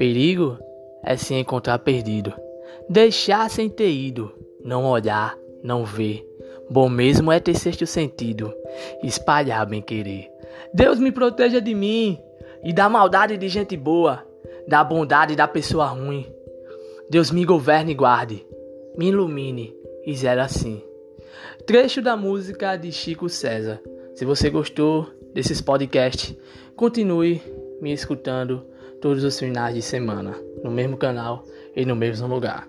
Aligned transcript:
Perigo 0.00 0.56
é 1.04 1.14
se 1.14 1.34
encontrar 1.34 1.78
perdido, 1.80 2.32
deixar 2.88 3.50
sem 3.50 3.68
ter 3.68 3.90
ido, 3.90 4.32
não 4.64 4.86
olhar, 4.86 5.36
não 5.62 5.84
ver. 5.84 6.26
Bom 6.70 6.88
mesmo 6.88 7.30
é 7.30 7.38
ter 7.38 7.54
sexto 7.54 7.86
sentido, 7.86 8.50
espalhar 9.02 9.66
bem 9.66 9.82
querer. 9.82 10.30
Deus 10.72 10.98
me 10.98 11.12
proteja 11.12 11.60
de 11.60 11.74
mim 11.74 12.18
e 12.64 12.72
da 12.72 12.88
maldade 12.88 13.36
de 13.36 13.46
gente 13.46 13.76
boa, 13.76 14.26
da 14.66 14.82
bondade 14.82 15.36
da 15.36 15.46
pessoa 15.46 15.88
ruim. 15.88 16.26
Deus 17.10 17.30
me 17.30 17.44
governe 17.44 17.92
e 17.92 17.94
guarde, 17.94 18.46
me 18.96 19.08
ilumine 19.08 19.76
e 20.06 20.16
zero 20.16 20.40
assim. 20.40 20.82
Trecho 21.66 22.00
da 22.00 22.16
música 22.16 22.74
de 22.74 22.90
Chico 22.90 23.28
César. 23.28 23.78
Se 24.14 24.24
você 24.24 24.48
gostou 24.48 25.06
desses 25.34 25.60
podcasts, 25.60 26.34
continue 26.74 27.42
me 27.82 27.92
escutando 27.92 28.64
todos 29.00 29.24
os 29.24 29.38
finais 29.38 29.74
de 29.74 29.82
semana, 29.82 30.36
no 30.62 30.70
mesmo 30.70 30.96
canal 30.96 31.44
e 31.74 31.84
no 31.84 31.96
mesmo 31.96 32.26
lugar. 32.26 32.68